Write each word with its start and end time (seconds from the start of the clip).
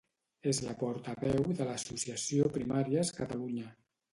És 0.51 0.61
la 0.67 0.73
portaveu 0.79 1.45
de 1.61 1.67
l'associació 1.69 2.51
Primàries 2.57 3.17
Catalunya. 3.21 3.71